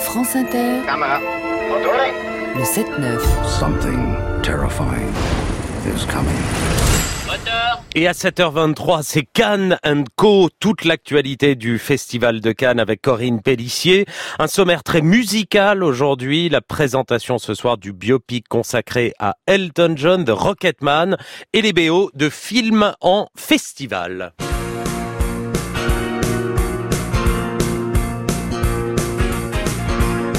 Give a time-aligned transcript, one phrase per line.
[0.00, 0.82] France Inter.
[2.54, 3.18] Le 7-9.
[3.48, 5.08] Something terrifying
[5.86, 6.30] is coming.
[7.94, 9.78] Et à 7h23, c'est Cannes
[10.16, 14.04] Co, toute l'actualité du Festival de Cannes avec Corinne Pellissier.
[14.38, 20.22] Un sommaire très musical aujourd'hui, la présentation ce soir du biopic consacré à Elton John,
[20.22, 21.16] de Rocketman
[21.54, 24.34] et les BO de films en festival.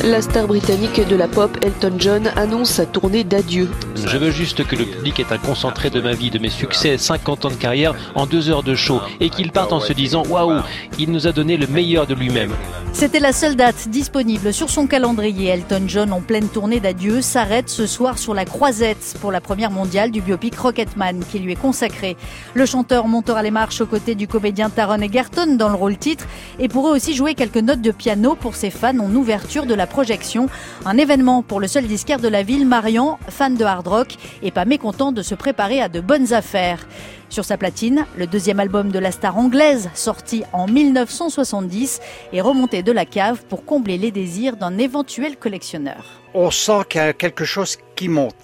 [0.03, 3.70] La star britannique de la pop, Elton John, annonce sa tournée d'adieu.
[3.95, 6.98] Je veux juste que le public ait un concentré de ma vie, de mes succès,
[6.98, 10.23] 50 ans de carrière en deux heures de show, et qu'il parte en se disant
[10.27, 10.62] Waouh,
[10.99, 12.52] il nous a donné le meilleur de lui-même.
[12.91, 15.48] C'était la seule date disponible sur son calendrier.
[15.48, 19.71] Elton John, en pleine tournée d'adieu, s'arrête ce soir sur la croisette pour la première
[19.71, 22.15] mondiale du biopic Rocketman qui lui est consacré.
[22.54, 26.27] Le chanteur montera les marches aux côtés du comédien Taron Egerton dans le rôle titre
[26.59, 29.88] et pourrait aussi jouer quelques notes de piano pour ses fans en ouverture de la
[29.94, 30.48] projection.
[30.86, 34.50] Un événement pour le seul disquaire de la ville, Marian, fan de hard rock et
[34.50, 36.88] pas mécontent de se préparer à de bonnes affaires.
[37.30, 42.00] Sur sa platine, le deuxième album de la star anglaise, sorti en 1970,
[42.34, 46.22] est remonté de la cave pour combler les désirs d'un éventuel collectionneur.
[46.34, 48.35] On sent qu'il y a quelque chose qui monte.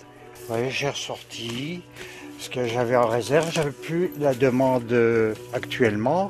[0.69, 1.81] J'ai ressorti
[2.39, 3.49] ce que j'avais en réserve.
[3.51, 6.29] J'avais plus la demande euh, actuellement.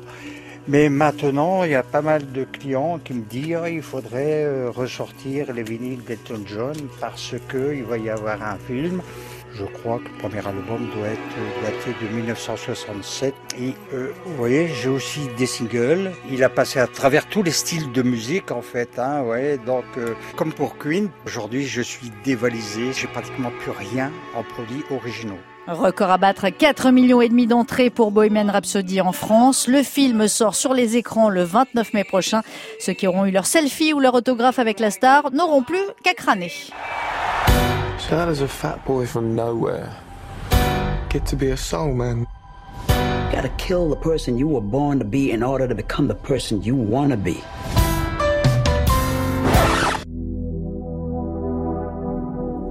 [0.72, 4.70] Mais maintenant, il y a pas mal de clients qui me disent qu'il faudrait euh,
[4.70, 9.02] ressortir les vinyles d'Elton John parce qu'il va y avoir un film.
[9.54, 13.34] Je crois que le premier album doit être daté de 1967.
[13.58, 16.12] Et euh, vous voyez, j'ai aussi des singles.
[16.30, 18.98] Il a passé à travers tous les styles de musique en fait.
[18.98, 19.24] Hein,
[19.66, 22.92] donc, euh, comme pour Queen, aujourd'hui je suis dévalisé.
[22.92, 25.38] J'ai pratiquement plus rien en produits originaux.
[25.66, 29.68] Record à battre, 4 millions et demi d'entrées pour Bohemian Rhapsody en France.
[29.68, 32.42] Le film sort sur les écrans le 29 mai prochain.
[32.80, 36.14] Ceux qui auront eu leur selfie ou leur autographe avec la star n'auront plus qu'à
[36.14, 36.50] crâner.
[38.10, 39.96] That is a fat boy from nowhere.
[41.10, 42.26] Get to be a soul man.
[42.88, 46.60] Gotta kill the person you were born to be in order to become the person
[46.60, 47.40] you want to be.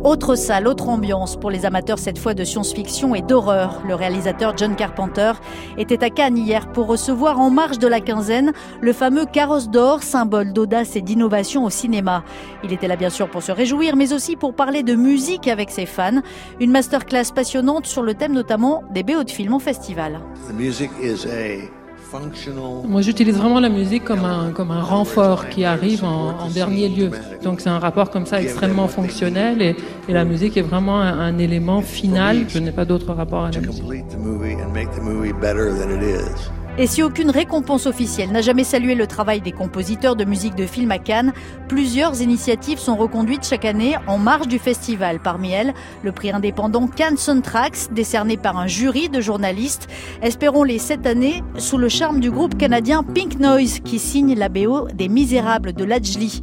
[0.04, 3.82] Autre salle, autre ambiance pour les amateurs cette fois de science-fiction et d'horreur.
[3.86, 5.34] Le réalisateur John Carpenter
[5.78, 10.02] était à Cannes hier pour recevoir en marge de la quinzaine le fameux carrosse d'or,
[10.02, 12.24] symbole d'audace et d'innovation au cinéma.
[12.64, 15.70] Il était là bien sûr pour se réjouir, mais aussi pour parler de musique avec
[15.70, 16.22] ses fans.
[16.62, 20.22] Une masterclass passionnante sur le thème notamment des BO de films en festival.
[22.88, 26.90] Moi, j'utilise vraiment la musique comme un, comme un renfort qui arrive en, en dernier
[26.90, 27.12] lieu.
[27.44, 29.76] Donc, c'est un rapport comme ça extrêmement fonctionnel et,
[30.08, 32.46] et la musique est vraiment un, un élément final.
[32.50, 33.84] Je n'ai pas d'autre rapport à la musique.
[36.78, 40.66] Et si aucune récompense officielle n'a jamais salué le travail des compositeurs de musique de
[40.66, 41.34] film à Cannes,
[41.68, 45.20] plusieurs initiatives sont reconduites chaque année en marge du festival.
[45.20, 49.88] Parmi elles, le prix indépendant Cannes Soundtracks, décerné par un jury de journalistes.
[50.22, 54.88] Espérons-les cette année sous le charme du groupe canadien Pink Noise qui signe la BO
[54.94, 56.42] des Misérables de Lajli.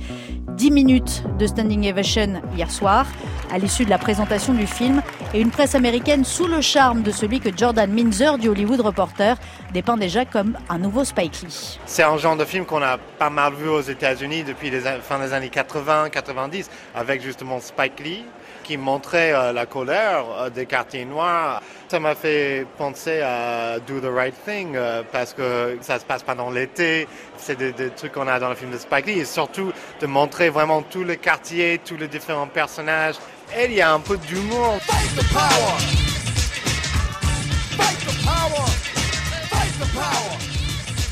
[0.57, 3.07] 10 minutes de standing ovation hier soir,
[3.53, 5.03] à l'issue de la présentation du film,
[5.35, 9.37] et une presse américaine sous le charme de celui que Jordan Minzer du Hollywood Reporter
[9.73, 11.79] dépeint déjà comme un nouveau Spike Lee.
[11.87, 15.19] C'est un genre de film qu'on a pas mal vu aux États-Unis depuis les fin
[15.19, 18.25] des années 80-90, avec justement Spike Lee
[18.67, 21.63] qui montrait euh, la colère euh, des quartiers noirs.
[21.89, 26.25] Ça m'a fait penser à Do the Right Thing euh, parce que ça se passe
[26.25, 27.07] pendant l'été.
[27.37, 30.07] C'est des, des, trucs qu'on a dans le film de Spike Lee et surtout de
[30.07, 33.15] montrer vraiment tout le quartier, tous les différents personnages.
[33.55, 34.79] Et il y a un peu d'humour.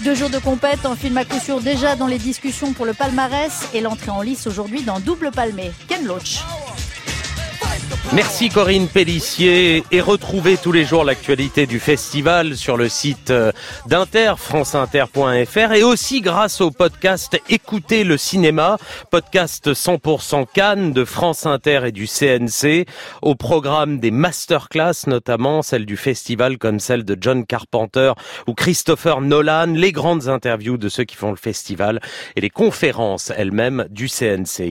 [0.02, 2.92] Deux jours de compète, un film à coup sûr déjà dans les discussions pour le
[2.92, 5.72] palmarès et l'entrée en lice aujourd'hui dans Double Palmé.
[5.88, 6.40] Ken Loach.
[8.12, 13.32] Merci Corinne Pellissier et retrouvez tous les jours l'actualité du festival sur le site
[13.86, 18.76] d'Inter, franceinter.fr et aussi grâce au podcast Écoutez le cinéma,
[19.10, 22.86] podcast 100% Cannes de France Inter et du CNC,
[23.22, 28.12] au programme des masterclass notamment, celle du festival comme celle de John Carpenter
[28.46, 32.00] ou Christopher Nolan, les grandes interviews de ceux qui font le festival
[32.36, 34.62] et les conférences elles-mêmes du CNC.